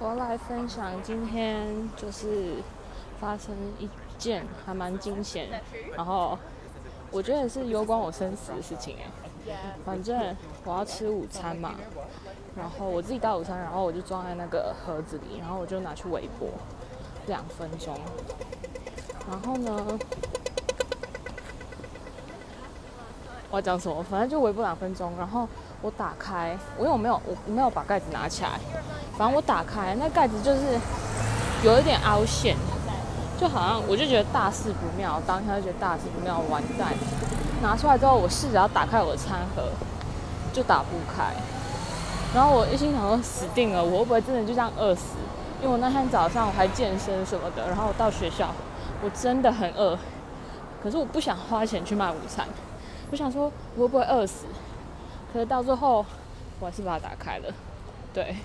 [0.00, 2.56] 我要来分享今天就是
[3.20, 5.48] 发生一件还蛮惊险，
[5.96, 6.38] 然后
[7.10, 9.06] 我觉得也是攸关我生死的事情哎。
[9.84, 11.74] 反正我要吃午餐嘛，
[12.56, 16.48] 然后我自己带午餐，然后我就装在那个盒子里，然后我就拿去微波
[17.26, 17.94] 两分钟。
[19.28, 19.98] 然后呢，
[23.50, 24.02] 我要讲什么？
[24.02, 25.46] 反正就微波两分钟，然后
[25.82, 28.58] 我打开，因为我没有我没有把盖子拿起来。
[29.16, 30.78] 反正我打开那盖子就是
[31.62, 32.56] 有一点凹陷，
[33.38, 36.92] 就好像我就觉得大事不妙，当下就觉得大事不妙，完蛋！
[37.62, 39.70] 拿出来之后，我试着要打开我的餐盒，
[40.52, 41.32] 就打不开。
[42.34, 45.16] 然后我一心想说死定了，我会不会真的就这样饿死？
[45.62, 48.52] 因为我那天早上我还健身什么的，然后我到学校
[49.02, 49.96] 我真的很饿，
[50.82, 52.46] 可是我不想花钱去买午餐，
[53.12, 54.46] 我想说我会不会饿死？
[55.32, 56.04] 可是到最后
[56.58, 57.54] 我还是把它打开了，
[58.12, 58.36] 对。